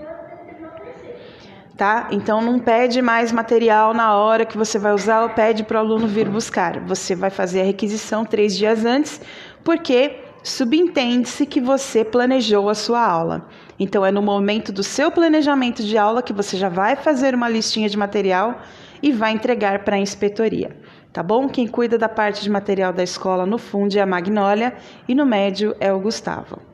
tá? 1.79 2.09
Então 2.11 2.43
não 2.43 2.59
pede 2.59 3.01
mais 3.01 3.31
material 3.31 3.95
na 3.95 4.17
hora 4.17 4.45
que 4.45 4.59
você 4.59 4.81
vai 4.81 4.93
usar 4.93 5.23
ou 5.23 5.31
pede 5.31 5.63
para 5.63 5.77
o 5.77 5.81
aluno 5.81 6.09
vir 6.09 6.29
buscar. 6.29 6.81
Você 6.81 7.15
vai 7.15 7.31
fazer 7.31 7.61
a 7.61 7.65
requisição 7.65 8.25
três 8.25 8.57
dias 8.57 8.85
antes, 8.85 9.21
porque 9.63 10.17
subentende-se 10.43 11.47
que 11.47 11.61
você 11.61 12.05
planejou 12.05 12.69
a 12.69 12.75
sua 12.75 13.01
aula. 13.01 13.47
Então 13.79 14.05
é 14.05 14.11
no 14.11 14.21
momento 14.21 14.73
do 14.73 14.83
seu 14.83 15.09
planejamento 15.09 15.85
de 15.85 15.97
aula 15.97 16.21
que 16.21 16.33
você 16.33 16.57
já 16.57 16.69
vai 16.69 16.97
fazer 16.97 17.33
uma 17.33 17.49
listinha 17.49 17.89
de 17.89 17.97
material 17.97 18.61
e 19.01 19.13
vai 19.13 19.31
entregar 19.31 19.85
para 19.85 19.95
a 19.95 20.01
inspetoria. 20.01 20.77
tá 21.13 21.23
bom? 21.23 21.49
Quem 21.49 21.69
cuida 21.69 21.97
da 21.97 22.09
parte 22.09 22.43
de 22.43 22.51
material 22.51 22.93
da 22.93 23.05
escola 23.05 23.47
no 23.47 23.57
fundo 23.57 23.97
é 23.97 24.01
a 24.01 24.07
Magnólia 24.07 24.75
e 25.09 25.15
no 25.15 25.25
médio 25.25 25.77
é 25.79 25.93
o 25.93 26.01
Gustavo. 26.01 26.68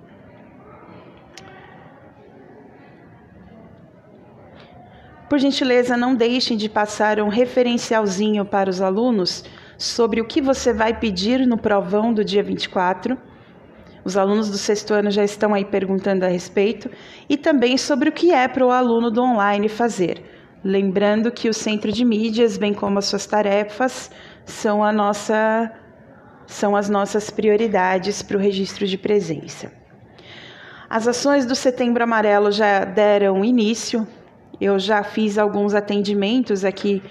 Por 5.35 5.41
gentileza, 5.41 5.97
não 5.97 6.15
deixem 6.15 6.57
de 6.57 6.69
passar 6.69 7.19
um 7.19 7.29
referencialzinho 7.29 8.45
para 8.45 8.71
os 8.71 8.81
alunos 8.81 9.45
sobre 9.77 10.21
o 10.21 10.25
que 10.25 10.41
você 10.41 10.73
vai 10.73 10.97
pedir 10.97 11.45
no 11.45 11.59
provão 11.59 12.15
do 12.15 12.25
dia 12.25 12.41
24. 12.41 13.19
Os 14.05 14.17
alunos 14.17 14.49
do 14.49 14.57
sexto 14.57 14.95
ano 14.95 15.11
já 15.11 15.25
estão 15.25 15.53
aí 15.53 15.65
perguntando 15.65 16.25
a 16.25 16.29
respeito 16.29 16.89
e 17.29 17.37
também 17.37 17.77
sobre 17.77 18.11
o 18.11 18.13
que 18.13 18.33
é 18.33 18.47
para 18.47 18.65
o 18.65 18.71
aluno 18.71 19.11
do 19.11 19.21
online 19.25 19.69
fazer. 19.69 20.23
Lembrando 20.63 21.33
que 21.33 21.49
o 21.49 21.53
centro 21.53 21.91
de 21.91 22.05
mídias, 22.05 22.57
bem 22.57 22.73
como 22.73 23.01
as 23.01 23.07
suas 23.07 23.27
tarefas, 23.27 24.13
são, 24.45 24.85
a 24.85 24.93
nossa, 24.93 25.69
são 26.47 26.77
as 26.77 26.89
nossas 26.89 27.29
prioridades 27.29 28.23
para 28.23 28.37
o 28.37 28.41
registro 28.41 28.87
de 28.87 28.97
presença. 28.97 29.73
As 30.89 31.09
ações 31.09 31.45
do 31.45 31.57
Setembro 31.57 32.05
Amarelo 32.05 32.53
já 32.53 32.85
deram 32.85 33.45
início. 33.45 34.07
Eu 34.61 34.79
já 34.79 35.03
fiz 35.03 35.39
alguns 35.39 35.75
atendimentos 35.75 36.65
aqui 36.65 37.03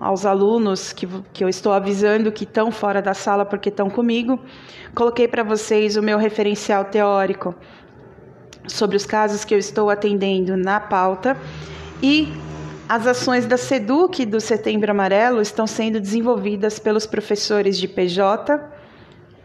aos 0.00 0.24
alunos 0.24 0.92
que, 0.92 1.06
que 1.32 1.42
eu 1.42 1.48
estou 1.48 1.72
avisando 1.72 2.30
que 2.30 2.44
estão 2.44 2.70
fora 2.70 3.02
da 3.02 3.14
sala 3.14 3.44
porque 3.44 3.68
estão 3.68 3.90
comigo. 3.90 4.38
Coloquei 4.94 5.26
para 5.26 5.42
vocês 5.42 5.96
o 5.96 6.02
meu 6.02 6.18
referencial 6.18 6.84
teórico 6.84 7.54
sobre 8.66 8.96
os 8.96 9.06
casos 9.06 9.44
que 9.44 9.54
eu 9.54 9.58
estou 9.58 9.90
atendendo 9.90 10.56
na 10.56 10.78
pauta 10.78 11.36
e 12.02 12.28
as 12.88 13.06
ações 13.06 13.46
da 13.46 13.56
SEDUC 13.56 14.24
do 14.24 14.40
Setembro 14.40 14.90
Amarelo 14.90 15.40
estão 15.40 15.66
sendo 15.66 16.00
desenvolvidas 16.00 16.78
pelos 16.78 17.06
professores 17.06 17.78
de 17.78 17.86
PJ, 17.86 18.58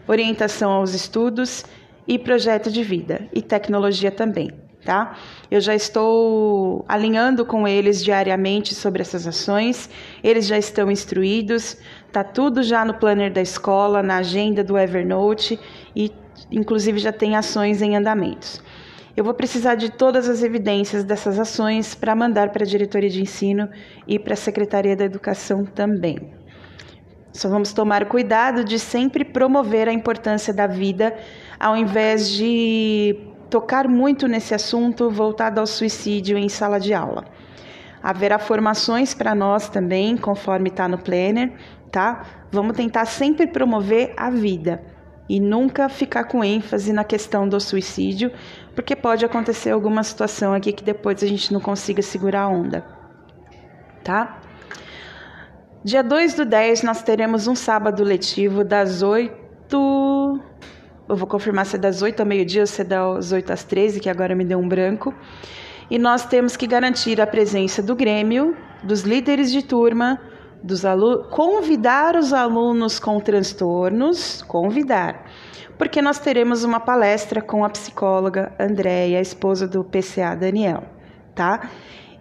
orientação 0.08 0.72
aos 0.72 0.94
estudos 0.94 1.66
e 2.08 2.18
projeto 2.18 2.72
de 2.72 2.84
vida 2.84 3.28
e 3.34 3.42
tecnologia 3.42 4.12
também 4.12 4.63
tá? 4.84 5.16
Eu 5.50 5.62
já 5.62 5.74
estou 5.74 6.84
alinhando 6.88 7.46
com 7.46 7.68
eles 7.68 8.04
diariamente 8.04 8.76
sobre 8.76 9.02
essas 9.02 9.26
ações, 9.26 9.90
eles 10.24 10.46
já 10.46 10.58
estão 10.58 10.92
instruídos, 10.92 11.78
tá 12.12 12.24
tudo 12.24 12.62
já 12.64 12.86
no 12.86 12.94
planner 12.94 13.32
da 13.32 13.42
escola, 13.42 14.04
na 14.04 14.18
agenda 14.18 14.64
do 14.64 14.78
Evernote 14.78 15.60
e 15.96 16.12
inclusive 16.52 17.00
já 17.00 17.12
tem 17.12 17.36
ações 17.36 17.82
em 17.82 17.96
andamentos. 17.96 18.62
Eu 19.16 19.24
vou 19.24 19.34
precisar 19.34 19.76
de 19.76 19.92
todas 19.92 20.28
as 20.28 20.42
evidências 20.42 21.04
dessas 21.04 21.40
ações 21.40 21.94
para 21.94 22.16
mandar 22.16 22.50
para 22.50 22.64
a 22.64 22.68
diretoria 22.68 23.10
de 23.10 23.22
ensino 23.22 23.70
e 24.08 24.18
para 24.18 24.34
a 24.34 24.38
Secretaria 24.38 24.96
da 24.96 25.06
Educação 25.06 25.64
também. 25.64 26.34
Só 27.32 27.48
vamos 27.50 27.74
tomar 27.74 28.06
cuidado 28.06 28.64
de 28.64 28.80
sempre 28.80 29.24
promover 29.24 29.88
a 29.88 29.94
importância 29.94 30.54
da 30.54 30.68
vida, 30.68 31.16
ao 31.60 31.76
invés 31.78 32.30
de 32.30 33.33
tocar 33.50 33.88
muito 33.88 34.28
nesse 34.28 34.54
assunto 34.54 35.10
voltado 35.10 35.60
ao 35.60 35.68
suicídio 35.68 36.38
em 36.38 36.50
sala 36.50 36.80
de 36.80 36.94
aula. 36.94 37.26
Haverá 38.02 38.38
formações 38.38 39.14
para 39.14 39.34
nós 39.34 39.70
também, 39.70 40.18
conforme 40.18 40.70
está 40.70 40.88
no 40.88 40.98
planner, 40.98 41.54
tá? 41.92 42.24
Vamos 42.52 42.76
tentar 42.76 43.06
sempre 43.06 43.48
promover 43.48 44.14
a 44.18 44.30
vida 44.30 44.84
e 45.30 45.40
nunca 45.40 45.88
ficar 45.88 46.26
com 46.26 46.44
ênfase 46.44 46.92
na 46.92 47.04
questão 47.04 47.48
do 47.48 47.60
suicídio, 47.60 48.32
porque 48.76 48.96
pode 48.96 49.24
acontecer 49.24 49.70
alguma 49.70 50.04
situação 50.04 50.54
aqui 50.54 50.74
que 50.74 50.84
depois 50.84 51.24
a 51.24 51.28
gente 51.28 51.54
não 51.54 51.62
consiga 51.62 52.02
segurar 52.02 52.42
a 52.44 52.50
onda, 52.50 52.86
tá? 54.04 54.42
Dia 55.84 56.04
2 56.04 56.34
do 56.34 56.46
10 56.46 56.84
nós 56.84 57.02
teremos 57.04 57.48
um 57.48 57.56
sábado 57.56 58.04
letivo 58.04 58.64
das 58.64 59.02
8 59.02 60.40
eu 61.08 61.16
vou 61.16 61.28
confirmar 61.28 61.66
se 61.66 61.76
é 61.76 61.80
das 61.80 62.02
8 62.02 62.20
ao 62.22 62.26
meio-dia 62.26 62.62
ou 62.62 62.68
se 62.68 62.82
é 62.82 62.86
das 62.86 63.32
8 63.32 63.52
às 63.52 63.64
13, 63.64 64.00
que 64.00 64.10
agora 64.10 64.36
me 64.36 64.46
deu 64.46 64.60
um 64.60 64.68
branco. 64.68 65.14
E 65.90 66.00
nós 66.00 66.26
temos 66.26 66.56
que 66.56 66.66
garantir 66.66 67.20
a 67.20 67.28
presença 67.28 67.84
do 67.84 67.96
Grêmio, 67.96 68.56
dos 68.84 69.02
líderes 69.02 69.52
de 69.52 69.62
turma, 69.62 70.20
dos 70.64 70.86
alunos, 70.86 71.28
convidar 71.30 72.16
os 72.16 72.32
alunos 72.32 73.00
com 73.00 73.20
transtornos, 73.20 74.42
convidar, 74.44 75.26
porque 75.78 76.02
nós 76.02 76.20
teremos 76.20 76.64
uma 76.64 76.80
palestra 76.80 77.42
com 77.42 77.66
a 77.66 77.70
psicóloga 77.70 78.54
Andréia, 78.58 79.20
esposa 79.20 79.68
do 79.68 79.84
PCA 79.84 80.36
Daniel, 80.36 80.84
tá? 81.36 81.70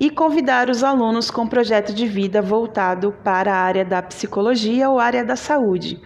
E 0.00 0.10
convidar 0.10 0.68
os 0.68 0.82
alunos 0.82 1.30
com 1.30 1.46
projeto 1.46 1.94
de 1.94 2.06
vida 2.06 2.42
voltado 2.42 3.12
para 3.22 3.54
a 3.54 3.58
área 3.58 3.84
da 3.84 4.02
psicologia 4.02 4.90
ou 4.90 4.98
área 4.98 5.24
da 5.24 5.36
saúde. 5.36 6.00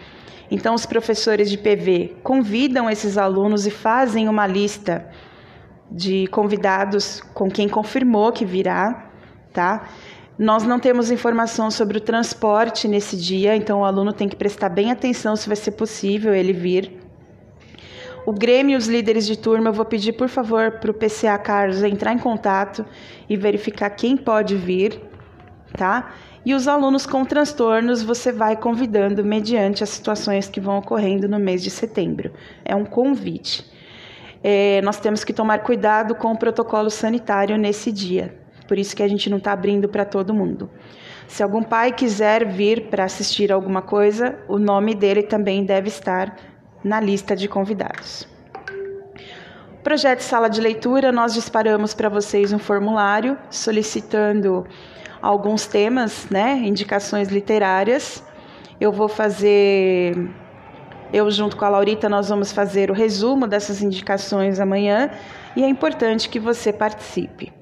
Então, 0.51 0.75
os 0.75 0.87
professores 0.87 1.51
de 1.51 1.59
PV 1.59 2.17
convidam 2.23 2.89
esses 2.89 3.19
alunos 3.19 3.67
e 3.67 3.71
fazem 3.71 4.29
uma 4.29 4.47
lista 4.47 5.09
de 5.91 6.27
convidados 6.29 7.21
com 7.35 7.51
quem 7.51 7.69
confirmou 7.69 8.33
que 8.33 8.45
virá, 8.45 9.11
tá? 9.53 9.89
Nós 10.39 10.65
não 10.65 10.79
temos 10.79 11.11
informação 11.11 11.71
sobre 11.71 11.97
o 11.97 12.01
transporte 12.01 12.87
nesse 12.87 13.17
dia, 13.17 13.57
então 13.57 13.81
o 13.81 13.85
aluno 13.85 14.13
tem 14.13 14.29
que 14.29 14.37
prestar 14.37 14.69
bem 14.69 14.91
atenção 14.91 15.35
se 15.35 15.47
vai 15.47 15.57
ser 15.57 15.73
possível 15.73 16.35
ele 16.35 16.53
vir. 16.53 17.01
O 18.27 18.33
Grêmio 18.33 18.75
e 18.75 18.77
os 18.77 18.87
líderes 18.87 19.27
de 19.27 19.39
turma, 19.39 19.69
eu 19.69 19.73
vou 19.73 19.85
pedir, 19.85 20.13
por 20.13 20.29
favor, 20.29 20.73
para 20.73 20.91
o 20.91 20.95
PCA 20.95 21.39
Carlos 21.39 21.83
entrar 21.83 22.13
em 22.13 22.19
contato 22.19 22.85
e 23.29 23.37
verificar 23.37 23.89
quem 23.91 24.17
pode 24.17 24.57
vir, 24.57 25.01
tá? 25.77 26.13
E 26.47 26.55
os 26.55 26.69
alunos 26.69 27.07
com 27.07 27.25
transtornos 27.25 28.05
você 28.05 28.31
vai 28.31 28.57
convidando 28.57 29.25
mediante 29.25 29.83
as 29.83 29.91
situações 29.91 30.49
que 30.49 30.61
vão 30.61 30.79
ocorrendo 30.79 31.29
no 31.29 31.41
mês 31.41 31.61
de 31.61 31.71
setembro. 31.71 32.33
É 32.65 32.73
um 32.77 32.85
convite. 32.85 33.69
É, 34.45 34.81
nós 34.83 35.01
temos 35.01 35.25
que 35.25 35.33
tomar 35.33 35.65
cuidado 35.65 36.15
com 36.15 36.31
o 36.31 36.39
protocolo 36.39 36.89
sanitário 36.89 37.59
nesse 37.59 37.91
dia. 37.91 38.33
Por 38.69 38.79
isso 38.79 38.95
que 38.95 39.03
a 39.03 39.09
gente 39.09 39.29
não 39.29 39.39
está 39.39 39.51
abrindo 39.51 39.89
para 39.89 40.05
todo 40.05 40.33
mundo. 40.33 40.71
Se 41.27 41.43
algum 41.43 41.65
pai 41.65 41.91
quiser 41.91 42.47
vir 42.47 42.91
para 42.91 43.03
assistir 43.03 43.51
alguma 43.51 43.83
coisa, 43.83 44.39
o 44.47 44.57
nome 44.57 44.95
dele 44.95 45.25
também 45.25 45.65
deve 45.65 45.89
estar 45.89 46.37
na 46.85 47.01
lista 47.01 47.35
de 47.35 47.49
convidados. 47.49 48.29
Projeto 49.83 50.21
Sala 50.21 50.49
de 50.49 50.61
Leitura, 50.61 51.11
nós 51.11 51.35
disparamos 51.35 51.93
para 51.93 52.09
vocês 52.09 52.53
um 52.53 52.59
formulário 52.61 53.37
solicitando 53.51 54.65
alguns 55.27 55.67
temas, 55.67 56.29
né, 56.31 56.61
indicações 56.65 57.29
literárias. 57.29 58.23
Eu 58.81 58.93
vou 58.93 59.09
fazer, 59.09 60.31
eu 61.13 61.31
junto 61.31 61.57
com 61.57 61.65
a 61.65 61.69
Laurita, 61.69 62.09
nós 62.09 62.29
vamos 62.29 62.53
fazer 62.53 62.91
o 62.91 62.95
resumo 62.95 63.47
dessas 63.47 63.83
indicações 63.83 64.61
amanhã 64.61 65.11
e 65.57 65.65
é 65.65 65.69
importante 65.69 66.29
que 66.29 66.39
você 66.39 66.73
participe. 66.73 67.53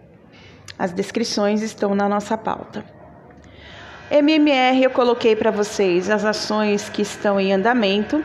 As 0.79 0.93
descrições 0.93 1.63
estão 1.63 1.95
na 1.95 2.09
nossa 2.09 2.37
pauta. 2.37 2.85
MMR 4.11 4.83
eu 4.83 4.91
coloquei 4.91 5.35
para 5.35 5.51
vocês 5.51 6.11
as 6.11 6.25
ações 6.25 6.91
que 6.91 7.03
estão 7.03 7.41
em 7.41 7.53
andamento. 7.53 8.23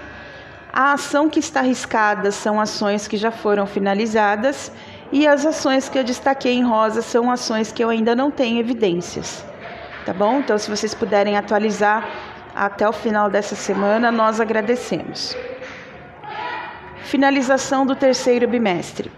A 0.73 0.93
ação 0.93 1.30
que 1.30 1.39
está 1.39 1.62
arriscada 1.62 2.32
são 2.32 2.60
ações 2.60 3.08
que 3.08 3.15
já 3.15 3.32
foram 3.32 3.65
finalizadas 3.65 4.71
e 5.11 5.27
as 5.27 5.45
ações 5.45 5.89
que 5.89 5.97
eu 5.97 6.03
destaquei 6.03 6.53
em 6.53 6.63
rosa 6.63 7.01
são 7.01 7.31
ações 7.31 7.71
que 7.71 7.83
eu 7.83 7.89
ainda 7.89 8.15
não 8.15 8.29
tenho 8.29 8.59
evidências. 8.59 9.43
Tá 10.05 10.13
bom? 10.13 10.39
Então, 10.39 10.57
se 10.57 10.69
vocês 10.69 10.93
puderem 10.93 11.37
atualizar 11.37 12.07
até 12.55 12.87
o 12.87 12.93
final 12.93 13.29
dessa 13.29 13.55
semana, 13.55 14.11
nós 14.11 14.39
agradecemos. 14.39 15.35
Finalização 17.03 17.85
do 17.85 17.95
terceiro 17.95 18.47
bimestre. 18.47 19.11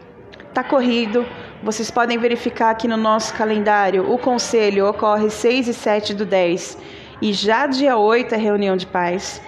Tá 0.53 0.63
corrido. 0.63 1.25
Vocês 1.63 1.91
podem 1.91 2.17
verificar 2.17 2.71
aqui 2.71 2.87
no 2.87 2.97
nosso 2.97 3.33
calendário. 3.33 4.11
O 4.11 4.17
conselho 4.17 4.87
ocorre 4.87 5.29
6 5.29 5.67
e 5.67 5.73
7 5.73 6.13
do 6.13 6.25
10 6.25 6.77
e 7.21 7.33
já 7.33 7.67
dia 7.67 7.97
8 7.97 8.33
é 8.33 8.37
reunião 8.37 8.75
de 8.75 8.87
paz. 8.87 9.41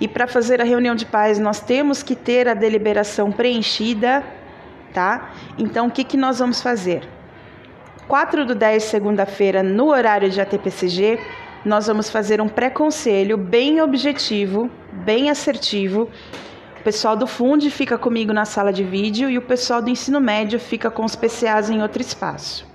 E 0.00 0.08
para 0.08 0.26
fazer 0.26 0.60
a 0.60 0.64
reunião 0.64 0.94
de 0.94 1.06
paz, 1.06 1.38
nós 1.38 1.60
temos 1.60 2.02
que 2.02 2.14
ter 2.14 2.48
a 2.48 2.54
deliberação 2.54 3.30
preenchida 3.32 4.24
tá? 4.94 5.32
Então, 5.58 5.88
o 5.88 5.90
que, 5.90 6.04
que 6.04 6.16
nós 6.16 6.38
vamos 6.38 6.62
fazer? 6.62 7.06
4 8.06 8.46
do 8.46 8.54
10, 8.54 8.82
segunda-feira, 8.84 9.62
no 9.62 9.88
horário 9.88 10.30
de 10.30 10.40
ATPCG, 10.40 11.18
nós 11.64 11.86
vamos 11.86 12.08
fazer 12.08 12.40
um 12.40 12.48
pré-conselho 12.48 13.36
bem 13.36 13.80
objetivo, 13.80 14.70
bem 14.92 15.30
assertivo. 15.30 16.08
O 16.78 16.82
pessoal 16.84 17.16
do 17.16 17.26
Funde 17.26 17.70
fica 17.70 17.98
comigo 17.98 18.32
na 18.32 18.44
sala 18.44 18.72
de 18.72 18.84
vídeo 18.84 19.28
e 19.28 19.38
o 19.38 19.42
pessoal 19.42 19.82
do 19.82 19.90
ensino 19.90 20.20
médio 20.20 20.60
fica 20.60 20.90
com 20.90 21.04
os 21.04 21.16
PCAs 21.16 21.70
em 21.70 21.82
outro 21.82 22.00
espaço. 22.00 22.66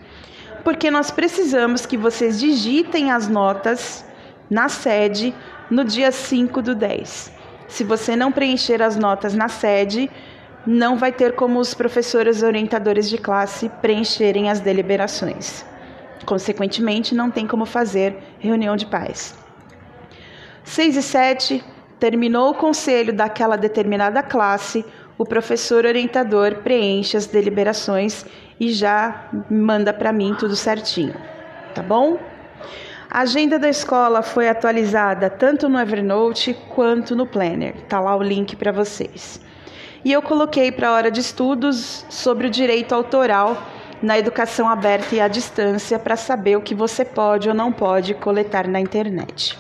Porque 0.63 0.91
nós 0.91 1.12
precisamos 1.12 1.86
que 1.86 1.95
vocês 1.95 2.39
digitem 2.39 3.12
as 3.12 3.29
notas 3.29 4.03
na 4.49 4.67
sede 4.67 5.34
no 5.69 5.86
dia 5.86 6.12
5 6.12 6.62
do 6.62 6.75
10. 6.75 7.32
Se 7.67 7.84
você 7.84 8.15
não 8.15 8.32
preencher 8.32 8.82
as 8.82 8.97
notas 8.97 9.36
na 9.36 9.47
sede, 9.47 10.10
não 10.65 10.98
vai 10.98 11.12
ter 11.12 11.36
como 11.36 11.60
os 11.60 11.74
professores 11.74 12.43
orientadores 12.43 13.10
de 13.10 13.17
classe 13.17 13.69
preencherem 13.82 14.50
as 14.50 14.60
deliberações. 14.60 15.65
Consequentemente, 16.26 17.15
não 17.15 17.32
tem 17.32 17.48
como 17.48 17.65
fazer 17.65 18.17
reunião 18.39 18.76
de 18.76 18.86
pais. 18.86 19.38
6 20.63 20.98
e 20.98 21.02
7, 21.02 21.63
terminou 22.00 22.52
o 22.52 22.56
conselho 22.56 23.13
daquela 23.13 23.56
determinada 23.56 24.22
classe, 24.22 24.86
o 25.17 25.26
professor 25.26 25.86
orientador 25.86 26.56
preenche 26.63 27.17
as 27.17 27.26
deliberações 27.26 28.26
e 28.60 28.72
já 28.72 29.30
manda 29.50 29.91
para 29.91 30.13
mim 30.13 30.36
tudo 30.38 30.56
certinho, 30.56 31.15
tá 31.74 31.82
bom? 31.82 32.17
A 33.10 33.22
agenda 33.22 33.58
da 33.58 33.67
escola 33.67 34.22
foi 34.22 34.48
atualizada 34.48 35.30
tanto 35.30 35.67
no 35.67 35.80
Evernote 35.80 36.56
quanto 36.76 37.15
no 37.15 37.26
Planner. 37.26 37.76
Tá 37.88 38.00
lá 38.00 38.15
o 38.15 38.22
link 38.22 38.56
para 38.56 38.72
vocês. 38.72 39.41
E 40.04 40.12
eu 40.14 40.22
coloquei 40.22 40.72
para 40.72 40.90
a 40.90 40.94
hora 40.94 41.12
de 41.12 41.20
estudos 41.20 42.06
sobre 42.10 42.48
o 42.48 42.50
direito 42.50 42.96
autoral 42.96 43.62
na 44.02 44.18
educação 44.18 44.70
aberta 44.70 45.14
e 45.14 45.20
à 45.20 45.28
distância 45.28 46.00
para 46.00 46.16
saber 46.16 46.56
o 46.56 46.62
que 46.62 46.74
você 46.74 47.04
pode 47.04 47.50
ou 47.50 47.56
não 47.56 47.72
pode 47.72 48.14
coletar 48.14 48.68
na 48.68 48.80
internet. 48.80 49.58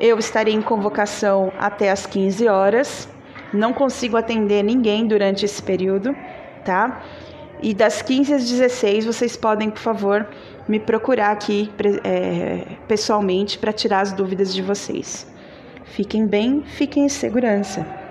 Eu 0.00 0.18
estarei 0.18 0.54
em 0.54 0.62
convocação 0.62 1.52
até 1.58 1.90
às 1.90 2.06
15 2.06 2.48
horas. 2.48 3.08
Não 3.52 3.74
consigo 3.74 4.16
atender 4.16 4.62
ninguém 4.62 5.06
durante 5.06 5.44
esse 5.44 5.62
período, 5.62 6.16
tá? 6.64 7.02
E 7.62 7.74
das 7.74 8.00
15 8.00 8.34
às 8.34 8.48
16 8.48 9.04
vocês 9.04 9.36
podem, 9.36 9.70
por 9.70 9.78
favor, 9.78 10.26
me 10.66 10.80
procurar 10.80 11.30
aqui 11.30 11.70
é, 12.02 12.64
pessoalmente 12.88 13.58
para 13.58 13.72
tirar 13.72 14.00
as 14.00 14.12
dúvidas 14.12 14.54
de 14.54 14.62
vocês. 14.62 15.30
Fiquem 15.84 16.26
bem, 16.26 16.62
fiquem 16.64 17.04
em 17.04 17.08
segurança. 17.10 18.01